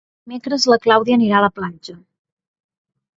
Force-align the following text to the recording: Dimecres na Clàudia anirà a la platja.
Dimecres 0.27 0.63
na 0.71 0.77
Clàudia 0.85 1.17
anirà 1.19 1.37
a 1.39 1.43
la 1.45 1.51
platja. 1.57 1.95